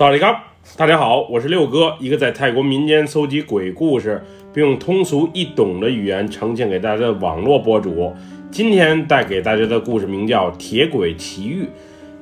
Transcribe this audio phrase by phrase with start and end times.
[0.00, 0.44] 萨瓦迪卡，
[0.78, 8.10] 大家好，我是六哥，一个在泰国民间搜集鬼故事，并用通俗易懂的语言呈现给大家的网络博主。
[8.50, 11.64] 今天带给大家的故事名叫《铁轨奇遇》，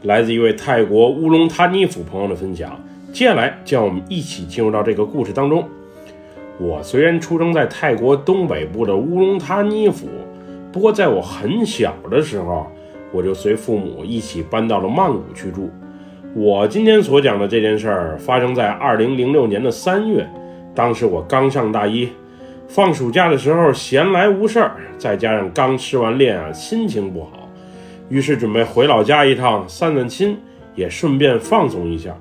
[0.02, 2.76] 来自一位泰国乌龙塔尼府朋友的分享。
[3.12, 5.64] 接下来，让我们一起进入到这个故事当中。
[6.58, 10.08] 我虽然出生在泰国东北部的乌龙塔尼府，
[10.72, 12.66] 不过在我很小的时候，
[13.12, 15.70] 我就随父母一起搬到了曼谷去住。
[16.34, 20.28] 我今天所讲的这件事儿发生在二零零六年的三月，
[20.74, 22.06] 当时我刚上大一，
[22.68, 27.48] 放暑假的时候闲来无事儿，再加上刚吃完练啊，心情不好，
[28.10, 30.38] 于是准备回老家一趟散散心，
[30.74, 32.14] 也顺便放松一下。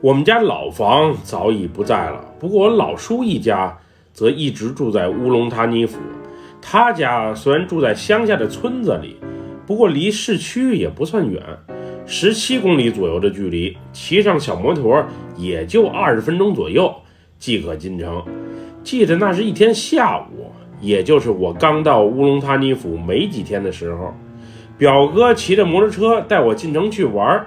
[0.00, 3.74] 我们家老房早已不在了，不过我老叔一家
[4.12, 6.00] 则一直住在乌龙塔尼府。
[6.60, 9.16] 他家虽然住在乡下的村子里，
[9.64, 11.40] 不过离市区也不算远。
[12.10, 15.04] 十七公里左右的距离，骑上小摩托
[15.36, 16.90] 也就二十分钟左右
[17.38, 18.24] 即可进城。
[18.82, 20.50] 记得那是一天下午，
[20.80, 24.14] 也就是我刚到乌龙塔尼府没几天的时候，
[24.78, 27.44] 表哥骑着摩托车带我进城去玩。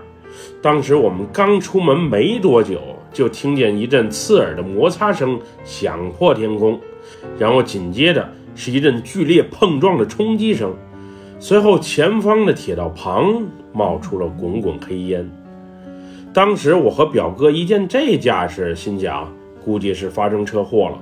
[0.62, 2.80] 当时我们刚出门没多久，
[3.12, 6.80] 就听见一阵刺耳的摩擦声响破天空，
[7.40, 10.72] 然后紧接着是一阵剧烈碰撞的冲击声。
[11.44, 13.42] 随后，前方的铁道旁
[13.74, 15.28] 冒出了滚滚黑烟。
[16.32, 19.28] 当时我和表哥一见这架势，心想
[19.66, 21.00] 估计是发生车祸了，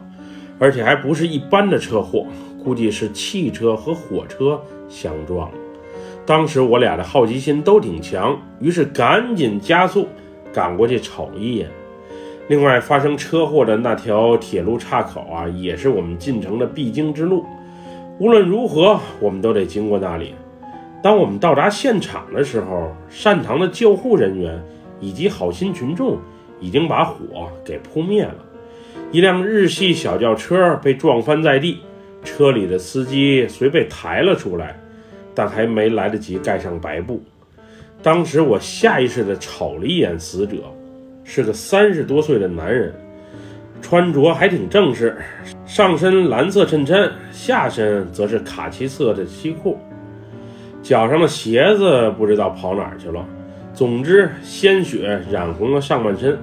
[0.57, 2.25] 而且还不是一般的车祸，
[2.63, 5.51] 估计是汽车和火车相撞。
[6.25, 10.07] 当时我俩的好奇心都挺强，于是赶紧加速
[10.53, 11.69] 赶过去瞅一眼。
[12.47, 17.45] 另外，发生车祸的那条铁路岔口啊，也是我们进城的必经之路。
[18.20, 20.36] 无论如何，我们都得经过那里。
[21.02, 24.62] 当我们到达现场的时候，善堂的救护人员
[25.00, 26.17] 以及好心群众
[26.59, 28.36] 已经把火给扑灭了。
[29.14, 31.80] 一辆日系小轿车被撞翻在地，
[32.22, 34.78] 车里的司机虽被抬了出来，
[35.34, 37.24] 但还没来得及盖上白布。
[38.03, 40.58] 当时我下意识地瞅了一眼死者，
[41.24, 42.94] 是个三十多岁的男人。
[43.81, 45.17] 穿着还挺正式，
[45.66, 49.78] 上身蓝色衬衫，下身则是卡其色的西裤，
[50.81, 53.25] 脚上的鞋子不知道跑哪儿去了。
[53.73, 56.38] 总之，鲜血染红了上半身，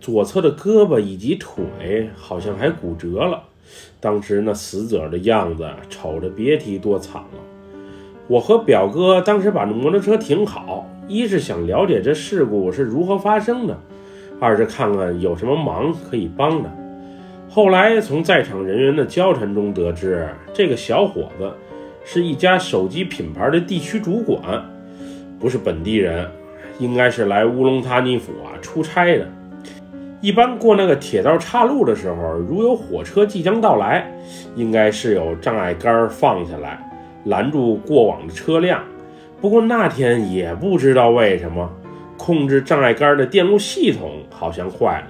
[0.00, 3.42] 左侧的胳膊以及腿好像还骨折了。
[4.00, 7.38] 当时那死者的样子，瞅着别提多惨了。
[8.26, 13.78] 我和表哥当时把那摩托车停好，一是想了解这事故是如何发生的。
[14.42, 16.68] 二是看看有什么忙可以帮的。
[17.48, 21.48] 后来从在场人员的交谈中得知，这个小伙子
[22.04, 24.60] 是一家手机品牌的地区主管，
[25.38, 26.28] 不是本地人，
[26.80, 29.28] 应该是来乌龙塔尼府啊出差的。
[30.20, 34.12] 一般过那个铁道岔路的时候，如有火车即将到来，
[34.56, 36.80] 应该是有障碍杆放下来
[37.26, 38.82] 拦住过往的车辆。
[39.40, 41.70] 不过那天也不知道为什么。
[42.24, 45.06] 控制障碍杆的电路系统好像坏了，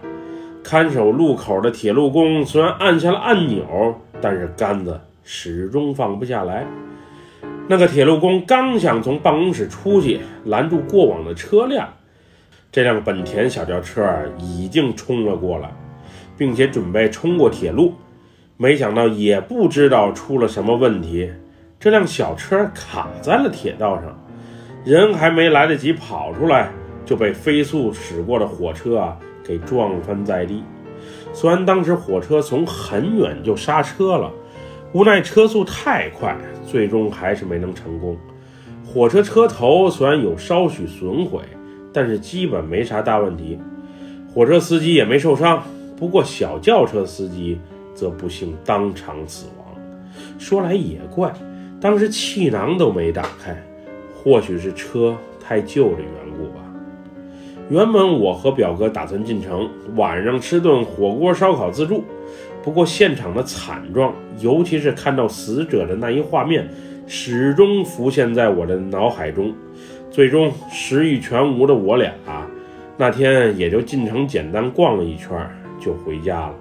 [0.65, 6.65] 看守路口的铁路工虽然按下了按钮，但是杆子始终放不下来。
[7.69, 11.87] 那个铁路工刚想从办公室出去拦住过往的车辆，
[12.71, 14.03] 这辆本田小轿车
[14.39, 15.71] 已经冲了过来，
[16.39, 17.93] 并且准备冲过铁路，
[18.57, 21.31] 没想到也不知道出了什么问题，
[21.79, 24.19] 这辆小车卡在了铁道上，
[24.83, 26.71] 人还没来得及跑出来。
[27.05, 30.63] 就被飞速驶过的火车啊给撞翻在地。
[31.33, 34.31] 虽然当时火车从很远就刹车了，
[34.93, 36.37] 无奈车速太快，
[36.67, 38.17] 最终还是没能成功。
[38.85, 41.41] 火车车头虽然有稍许损毁，
[41.93, 43.59] 但是基本没啥大问题。
[44.33, 45.63] 火车司机也没受伤，
[45.97, 47.59] 不过小轿车司机
[47.95, 49.67] 则不幸当场死亡。
[50.39, 51.33] 说来也怪，
[51.81, 53.57] 当时气囊都没打开，
[54.15, 56.62] 或许是车太旧的缘故吧。
[57.71, 62.05] 原本我和表哥打算进城晚上吃顿火锅烧烤自助，
[62.63, 66.69] 不过现场的惨状，尤其是看到死者的那一画面，
[67.07, 69.55] 始终浮现在我的脑海中。
[70.11, 72.47] 最终食欲全无的我俩，啊
[72.99, 75.31] 那天也就进城简单逛了一圈
[75.81, 76.55] 就回家了。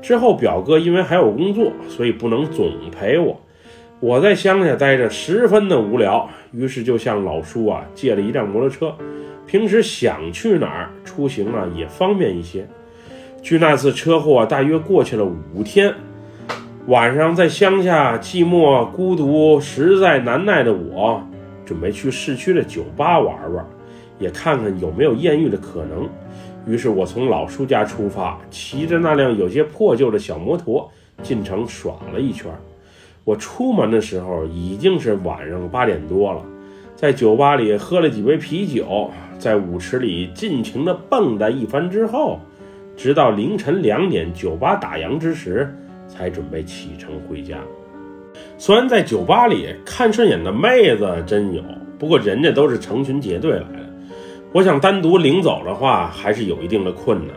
[0.00, 3.40] 之后表哥因为还有工作，所以不能总陪我。
[3.98, 8.94] 我在乡下待着十分的无聊，于是就向老叔啊借了一辆摩托车。
[9.48, 12.68] 平时想去哪儿出行啊，也方便一些。
[13.40, 15.94] 距那次车祸大约过去了五天，
[16.86, 21.22] 晚上在乡下寂寞孤独、实在难耐的我，
[21.64, 23.64] 准备去市区的酒吧玩玩，
[24.18, 26.06] 也看看有没有艳遇的可能。
[26.66, 30.86] 于是我从老叔家出发，骑着那辆有些破旧的小摩托
[31.22, 32.52] 进城耍了一圈。
[33.24, 36.42] 我出门的时候已经是晚上八点多了，
[36.98, 39.08] 在酒吧里喝了几杯啤酒，
[39.38, 42.40] 在舞池里尽情地蹦跶一番之后，
[42.96, 45.72] 直到凌晨两点酒吧打烊之时，
[46.08, 47.58] 才准备启程回家。
[48.58, 51.62] 虽然在酒吧里看顺眼的妹子真有，
[52.00, 53.88] 不过人家都是成群结队来的。
[54.52, 57.36] 我想单独领走的话，还是有一定的困难。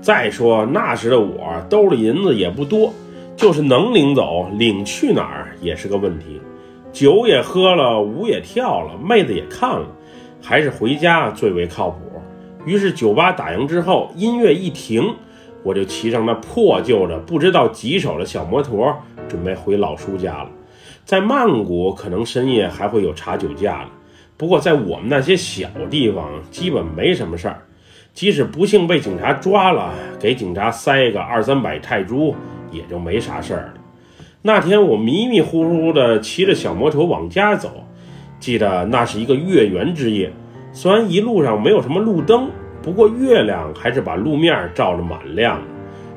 [0.00, 2.90] 再说那时的我兜里银子也不多，
[3.36, 6.40] 就是能领走，领去哪儿也是个问题。
[6.94, 9.84] 酒也喝了，舞也跳了，妹子也看了，
[10.40, 11.98] 还是回家最为靠谱。
[12.64, 15.12] 于是酒吧打烊之后，音乐一停，
[15.64, 18.96] 我就骑上那破旧的不知道几手的小摩托，
[19.28, 20.48] 准备回老叔家了。
[21.04, 23.88] 在曼谷，可能深夜还会有查酒驾的。
[24.36, 27.60] 不过，在我们那些小地方，基本没什么事儿。
[28.12, 32.36] 即使不幸被警察抓了，给警察塞个二三百泰铢，
[32.70, 33.83] 也就没啥事儿了。
[34.46, 37.82] 那天我迷迷糊糊的骑着小摩托往家走，
[38.38, 40.30] 记得那是一个月圆之夜。
[40.70, 42.50] 虽然一路上没有什么路灯，
[42.82, 45.62] 不过月亮还是把路面照得满亮。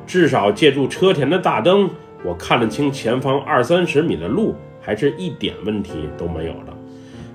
[0.06, 1.88] 至少借助车前的大灯，
[2.22, 6.74] 我看得清前方二三十米的路，还是一点问题都没有的。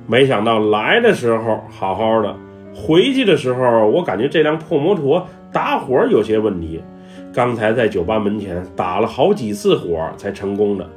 [0.06, 2.36] 没想到来的时候好好的，
[2.72, 6.80] 回去的时候我感觉这辆破摩托打火有些问题。
[7.34, 10.88] 刚才在酒吧门前打了好几次火才成功的。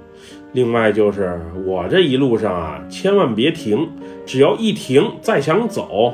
[0.53, 3.89] 另外就是我这一路上啊，千万别停，
[4.25, 6.13] 只要一停再想走，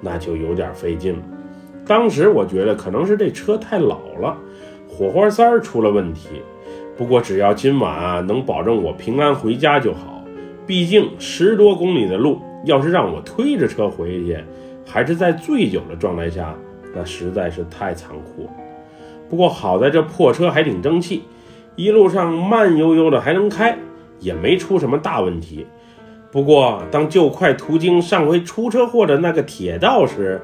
[0.00, 1.22] 那就有点费劲了。
[1.86, 4.36] 当时我觉得可能是这车太老了，
[4.88, 6.28] 火花塞出了问题。
[6.96, 10.22] 不过只要今晚啊能保证我平安回家就好。
[10.66, 14.38] 毕竟十多公里的路，要是让我推着车回去，
[14.86, 16.54] 还是在醉酒的状态下，
[16.94, 18.50] 那实在是太残酷了。
[19.28, 21.22] 不过好在这破车还挺争气，
[21.74, 23.76] 一路上慢悠悠的还能开，
[24.20, 25.66] 也没出什么大问题。
[26.30, 30.40] 不过当就快途经上回出车祸的那个铁道时，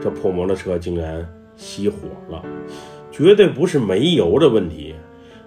[0.00, 1.26] 这破摩托车竟然
[1.58, 1.96] 熄火
[2.28, 2.42] 了，
[3.10, 4.94] 绝对不是没油的问题。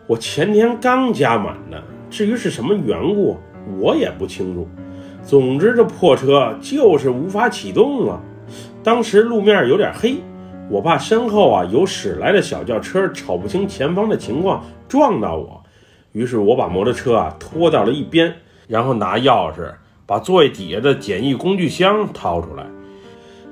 [0.08, 3.38] 我前天刚加满的，至于是什么缘故？
[3.80, 4.68] 我也不清楚，
[5.24, 8.22] 总之这破车就是无法启动了。
[8.84, 10.18] 当时路面有点黑，
[10.70, 15.64] 我怕身后啊有驶来的小轿车瞅不清前方的情况撞到我，
[16.12, 18.34] 于是我把摩托车啊拖到了一边，
[18.68, 19.72] 然后拿钥匙
[20.06, 22.66] 把座位底下的简易工具箱掏出来，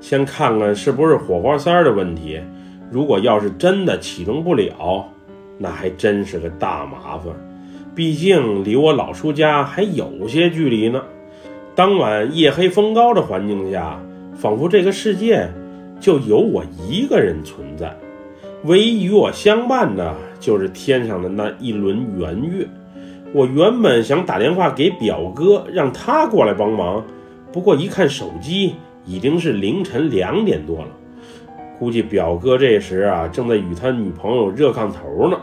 [0.00, 2.40] 先看看是不是火花塞的问题。
[2.90, 5.08] 如果要是真的启动不了，
[5.58, 7.32] 那还真是个大麻烦。
[7.94, 11.02] 毕竟离我老叔家还有些距离呢。
[11.76, 14.00] 当晚夜黑风高的环境下，
[14.36, 15.48] 仿佛这个世界
[16.00, 17.96] 就有我一个人存在。
[18.64, 22.66] 唯一与我相伴的就是天上的那一轮圆月。
[23.32, 27.04] 我原本想打电话给表哥，让他过来帮忙，
[27.52, 30.88] 不过一看手机，已经是凌晨两点多了。
[31.78, 35.36] 估计表哥这时啊，正在与他女朋友热炕头呢。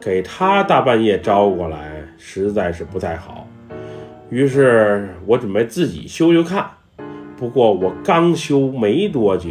[0.00, 3.48] 给他大半夜招过来，实在是不太好。
[4.28, 6.68] 于是我准备自己修修看。
[7.44, 9.50] 不过我刚修没多久，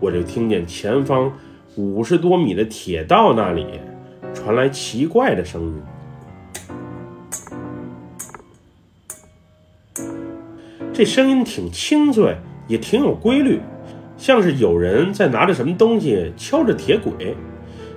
[0.00, 1.30] 我就听见前方
[1.76, 3.66] 五十多米的铁道那里
[4.32, 5.82] 传来奇怪的声音。
[10.90, 12.34] 这声音挺清脆，
[12.66, 13.60] 也挺有规律，
[14.16, 17.36] 像是有人在拿着什么东西敲着铁轨。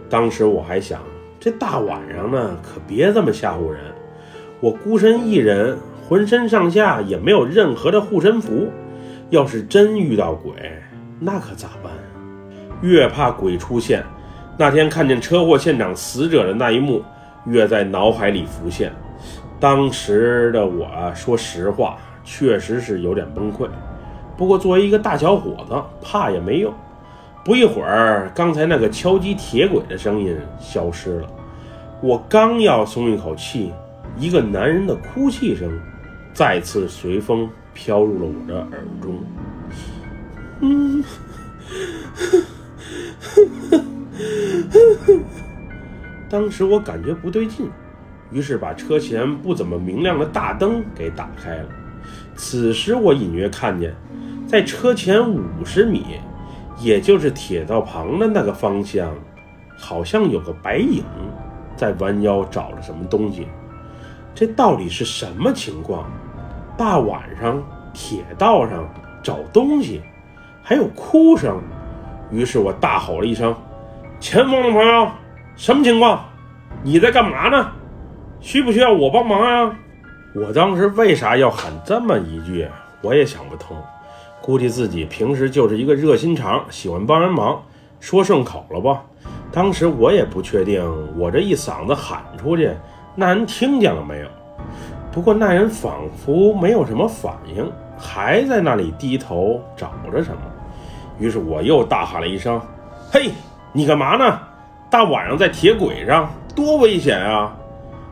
[0.10, 1.02] 当时我还想。
[1.40, 3.80] 这大晚上呢，可别这么吓唬人。
[4.60, 8.68] 我孤身一人，浑身上下也没有任何的护身符，
[9.32, 10.52] 要是真遇到鬼，
[11.18, 12.04] 那可咋办啊？
[12.82, 14.04] 越怕鬼出现，
[14.58, 17.02] 那天看见车祸现场死者的那一幕，
[17.46, 18.92] 越在脑海里浮现。
[19.58, 20.86] 当时的我，
[21.16, 23.70] 说实话，确实是有点崩溃。
[24.36, 26.74] 不过作为一个大小伙子，怕也没用。
[27.46, 31.28] 不一会儿，刚才那个敲击铁轨的声音消失了。
[32.02, 33.72] 我刚要松一口气，
[34.18, 35.72] 一个男人的哭泣声
[36.34, 39.24] 再次随风飘入了我的耳中。
[40.62, 41.04] 嗯，
[46.30, 47.70] 当时我感觉不对劲，
[48.32, 51.70] 于是把车前不怎么明亮的大灯给打开了。
[52.36, 53.96] 此时我隐约看见，
[54.48, 56.06] 在车前五十米。
[56.80, 59.14] 也就是铁道旁的那个方向，
[59.78, 61.04] 好像有个白影
[61.76, 63.46] 在弯腰找着什么东西。
[64.34, 66.12] 这到底是什么情况？
[66.78, 67.62] 大晚上
[67.94, 68.88] 铁道上
[69.22, 70.02] 找东西，
[70.64, 71.62] 还有哭声，
[72.32, 73.56] 于是我大吼了一声
[74.20, 75.08] ：“前方的朋友，
[75.56, 76.24] 什么情况？
[76.84, 77.72] 你在干嘛呢？
[78.40, 79.76] 需不需要我帮忙啊？”
[80.34, 82.68] 我当时为啥要喊这么一句，
[83.02, 83.76] 我也想不通。
[84.42, 87.62] 估计自己平时就是一个热心肠，喜欢帮人忙，
[88.00, 89.04] 说顺口了吧。
[89.52, 90.82] 当时我也不确定，
[91.18, 92.72] 我这一嗓子喊出去，
[93.14, 94.28] 那人听见了没有？
[95.12, 100.42] 不过那人仿佛没有什么反应，还在那里低头找着什么。
[101.20, 102.60] 于是我又大喊了一声
[103.12, 103.32] ：“嘿，
[103.74, 104.40] 你干嘛呢？
[104.90, 107.56] 大晚上在铁轨上，多危险啊！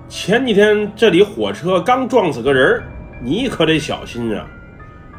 [0.07, 2.81] 前几天这里火车刚撞死个人，
[3.21, 4.45] 你可得小心啊！”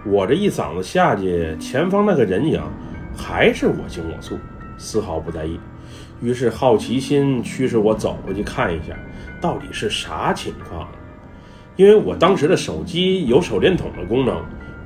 [0.06, 2.62] 我这一嗓子下去，前方那个人影
[3.16, 4.38] 还是我行我素，
[4.78, 5.58] 丝毫不在意。
[6.20, 8.94] 于是好奇心驱使我走过去看一下，
[9.40, 10.86] 到底是啥情况。
[11.80, 14.36] 因为我当时的手机有手电筒的功能，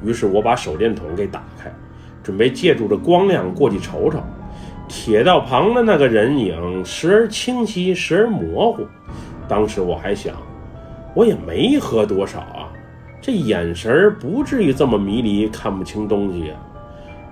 [0.04, 1.68] 于是我把手电筒给打开，
[2.22, 4.20] 准备借助着光亮过去瞅瞅。
[4.86, 8.86] 铁道旁的那个人影时而清晰，时而模糊。
[9.48, 10.36] 当时我还想，
[11.16, 12.70] 我也没喝多少啊，
[13.20, 16.56] 这眼神不至于这么迷离，看不清东西啊。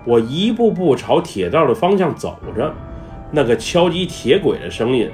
[0.04, 2.75] 我一步步朝铁道的方向走着。
[3.31, 5.09] 那个敲击铁轨的声音，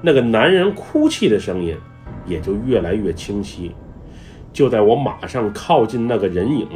[0.00, 1.76] 那个男人哭泣的声音，
[2.26, 3.74] 也就越来越清晰。
[4.52, 6.68] 就在我马上靠近那个人影，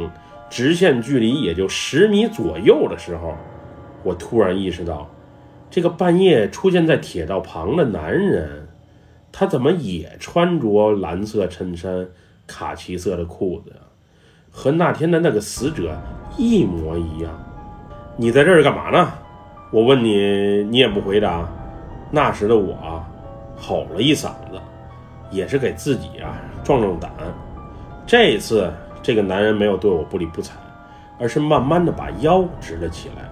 [0.49, 3.35] 直线距离也就十米左右的时候，
[4.03, 5.07] 我突然意识到，
[5.69, 8.67] 这个半夜出现在铁道旁的男人，
[9.31, 12.07] 他怎么也穿着蓝色衬衫、
[12.47, 13.73] 卡其色的裤子，
[14.49, 15.95] 和那天的那个死者
[16.37, 17.31] 一模一样。
[18.15, 19.11] 你在这儿干嘛呢？
[19.69, 21.47] 我问你，你也不回答。
[22.09, 23.03] 那时的我，
[23.57, 24.59] 吼了一嗓子，
[25.29, 27.11] 也是给自己啊壮壮胆。
[28.05, 30.53] 这次，这个男人没有对我不理不睬，
[31.19, 33.29] 而是慢慢的把腰直了起来，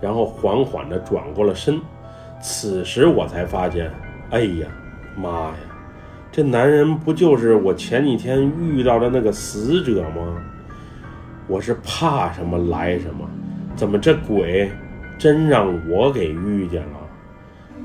[0.00, 1.80] 然后缓缓的转过了身。
[2.40, 3.90] 此时我才发现，
[4.30, 4.66] 哎呀，
[5.16, 5.54] 妈呀，
[6.32, 10.36] 这男人不就是我前几天遇到的那个死者吗？
[11.46, 13.28] 我是怕什么来什么，
[13.74, 14.70] 怎么这鬼？
[15.18, 16.98] 真让我给遇见了！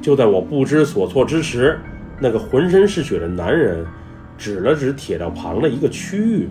[0.02, 1.78] 就在我不知所措之时，
[2.20, 3.86] 那个浑身是血的男人
[4.38, 6.50] 指了指铁道旁的一个区域，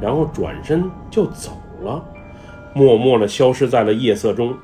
[0.00, 2.02] 然后转身就走了，
[2.74, 4.54] 默默地消失在了夜色中。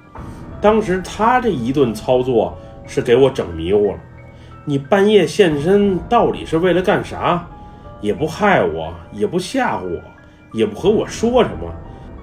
[0.61, 3.99] 当时他这一顿操作是给我整迷糊了。
[4.65, 7.47] 你半夜现身到底是为了干啥？
[8.01, 10.01] 也不害我，也不吓唬我，
[10.53, 11.73] 也不和我说什么，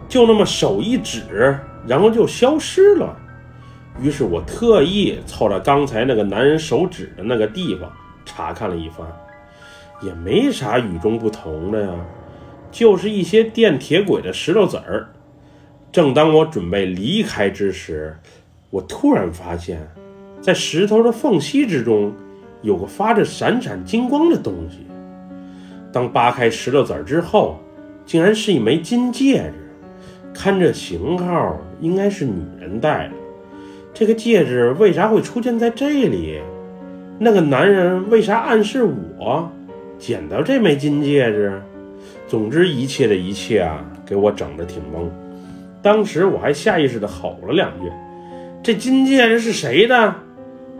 [0.07, 3.15] 就那么手一指，然后就消失了。
[4.01, 7.91] 于是我特意凑到刚才那个男人手指的那个地方
[8.25, 9.07] 查看了一番，
[10.01, 11.93] 也没啥与众不同的呀，
[12.71, 15.07] 就是一些电铁轨的石头子儿。
[15.91, 18.17] 正当我准备离开之时，
[18.69, 19.87] 我突然发现，
[20.41, 22.13] 在石头的缝隙之中
[22.61, 24.79] 有个发着闪闪金光的东西。
[25.93, 27.57] 当扒开石头子儿之后，
[28.05, 29.53] 竟然是一枚金戒指，
[30.33, 33.13] 看这型号应该是女人戴的。
[33.93, 36.41] 这个戒指为啥会出现在这里？
[37.17, 39.49] 那个男人为啥暗示我
[39.97, 41.61] 捡到这枚金戒指？
[42.27, 45.07] 总之，一切的一切啊，给我整的挺懵。
[45.81, 47.91] 当时我还下意识的吼了两句
[48.61, 50.15] ：“这金戒指是谁的？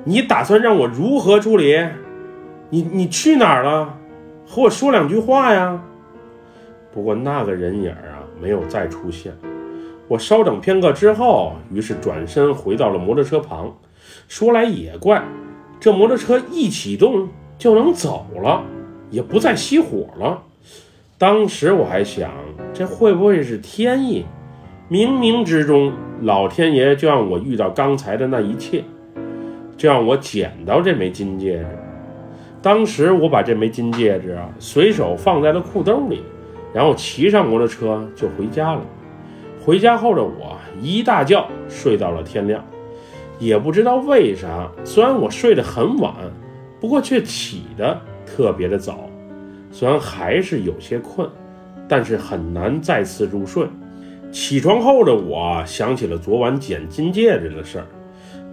[0.03, 1.77] 你打算让我如何处理？
[2.69, 3.97] 你你去哪儿了？
[4.45, 5.81] 和我说两句话呀！”
[6.91, 9.31] 不过那个人影啊，没有再出现。
[10.07, 13.73] 我稍等片刻之后，于是转身回到了摩托车旁。
[14.27, 15.23] 说来也怪，
[15.85, 18.63] 这摩托车一启动就能走了，
[19.11, 20.41] 也不再熄火了。
[21.15, 22.31] 当时我还想，
[22.73, 24.25] 这会不会是天意？
[24.89, 28.83] 冥冥之中，老天爷就让我遇到刚才的那一切，
[29.77, 31.67] 就让我捡到这枚金戒指。
[32.63, 36.23] 当时我把这枚金戒指啊，随手放在了裤兜里，
[36.73, 38.81] 然后骑上摩托车就回家了。
[39.63, 42.65] 回家后的我一大觉睡到了天亮，
[43.39, 44.69] 也不知道为啥。
[44.83, 46.13] 虽然我睡得很晚，
[46.79, 49.09] 不过却起得特别的早。
[49.71, 51.29] 虽然还是有些困，
[51.87, 53.67] 但是很难再次入睡。
[54.31, 57.85] 起床后的我想起了昨晚捡金戒指的事儿，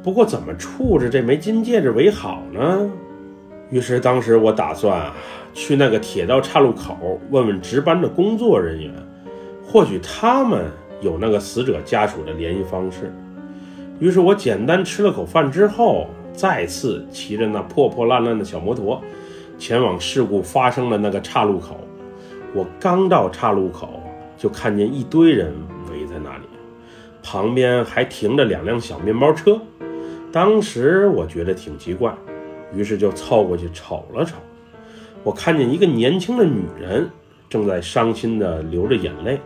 [0.03, 2.91] 不过怎么处置这枚金戒指为好呢？
[3.71, 5.11] 于是当时我打算，
[5.55, 8.93] 去那个铁道岔路口问问值班的工作人员，
[9.65, 10.67] 或许他们。
[11.01, 13.12] 有那个死者家属的联系方式，
[14.02, 19.00] 于是我简单吃了口饭之后，再次骑着那破破烂烂的小摩托，
[19.56, 21.78] 前往事故发生的那个岔路口。
[22.52, 24.02] 我刚到岔路口，
[24.37, 25.54] 就看见一堆人
[25.88, 26.47] 围在那里，
[27.23, 29.56] 旁边还停着两辆小面包车。
[30.32, 32.12] 当时我觉得挺奇怪，
[32.75, 34.35] 于是就凑过去瞅了瞅。
[35.23, 37.09] 我看见一个年轻的女人
[37.49, 39.38] 正在伤心地流着眼泪，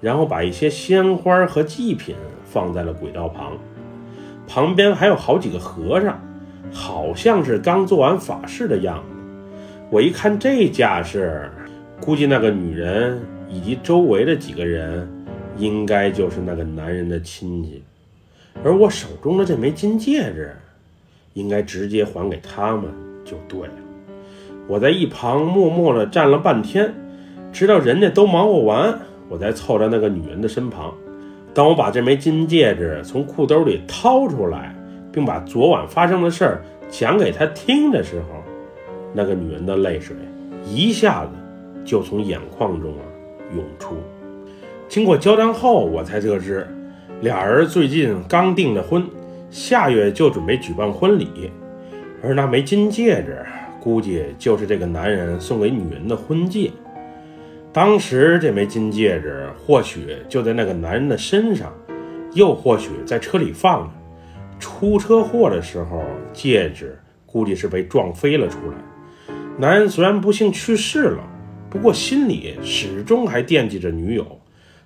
[0.00, 2.16] 然后把一些鲜花和祭品
[2.46, 3.58] 放在了轨道旁，
[4.52, 6.20] 旁边还有好几个和尚，
[6.72, 9.04] 好像是刚做完法事的样子。
[9.90, 11.48] 我一看这架势，
[12.00, 15.08] 估计那个女人以及周围的几个人，
[15.56, 17.80] 应该就是那个男人的亲戚，
[18.64, 20.50] 而我手中的这枚金戒指，
[21.34, 22.90] 应该直接还给他们
[23.24, 23.74] 就对了。
[24.66, 26.92] 我在一旁默默地站了半天，
[27.52, 30.92] 直到人家都忙活完，我才凑到那个女人的身旁。
[31.52, 34.74] 当我把这枚金戒指从裤兜里掏出来，
[35.12, 38.42] 并把昨晚发生的事儿讲给他听的时候，
[39.12, 40.14] 那个女人的泪水
[40.64, 41.30] 一下子
[41.84, 43.02] 就从眼眶中啊
[43.54, 43.96] 涌出。
[44.88, 46.66] 经过交谈后，我才得知，
[47.20, 49.04] 俩人最近刚订的婚，
[49.50, 51.50] 下月就准备举办婚礼，
[52.22, 53.44] 而那枚金戒指
[53.80, 56.70] 估计就是这个男人送给女人的婚戒。
[57.72, 61.72] 当时这枚金戒指或许就在那个男人的身上，
[62.32, 63.90] 又或许在车里放着。
[64.58, 69.34] 出车祸的时候，戒指估计是被撞飞了出来。
[69.56, 71.22] 男人虽然不幸去世了，
[71.70, 74.26] 不过心里始终还惦记着女友，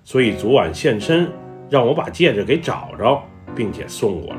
[0.03, 1.27] 所以昨晚现身
[1.71, 3.19] 让我把戒指给找着，
[3.55, 4.37] 并且送过来。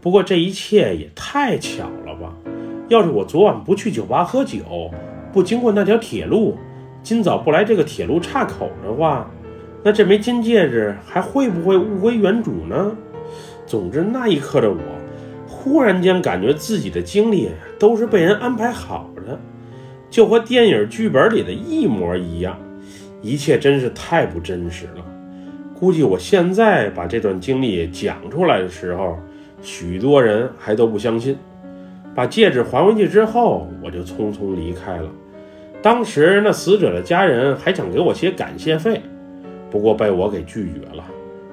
[0.00, 2.34] 不过这一切也太巧了吧！
[2.88, 4.90] 要是我昨晚不去酒吧喝酒，
[5.32, 6.58] 不经过那条铁路，
[7.02, 9.28] 今早不来这个铁路岔口的话，
[9.82, 12.96] 那这枚金戒指还会不会物归原主呢？
[13.66, 14.78] 总之那一刻的我，
[15.48, 19.38] 忽然间感觉自己的经历都是被人安排好的。
[20.08, 22.56] 就和电影剧本里的一模一样，
[23.20, 25.04] 一切真是太不真实了。
[25.74, 29.16] 估计我现在把这段经历讲出来的时候，
[29.60, 31.36] 许多人还都不相信。
[32.14, 35.08] 把戒指还回去之后，我就匆匆离开了。
[35.82, 39.02] 当时那死者的家人还想给我些感谢费，
[39.68, 41.04] 不过被我给拒绝了。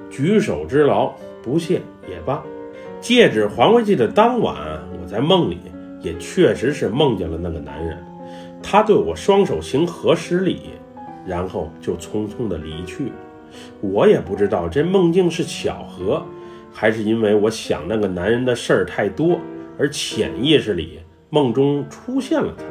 [0.08, 1.12] 举手之劳，
[1.42, 2.40] 不谢也罢。
[3.00, 4.56] 戒指还回去的当晚，
[5.02, 5.58] 我在梦里
[6.00, 7.98] 也确实是梦见了那个男人。
[8.62, 10.60] 他对我双手行合十礼，
[11.26, 13.10] 然后就匆匆的离去。
[13.80, 16.24] 我也不知道这梦境是巧合，
[16.72, 19.40] 还是因为我想那个男人的事儿太多，
[19.76, 22.64] 而潜意识里梦中出现了他。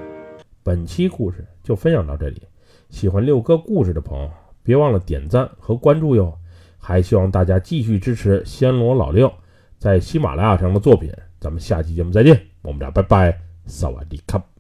[0.64, 2.42] 本期故事就分享到这里，
[2.90, 4.30] 喜欢六哥故事的朋友，
[4.64, 6.38] 别忘了点赞和关注哟。
[6.78, 9.32] 还希望大家继续支持暹罗老六
[9.78, 11.12] 在喜马拉雅上的作品。
[11.40, 14.59] 咱们下期节目再见，我们俩拜拜，萨瓦迪卡。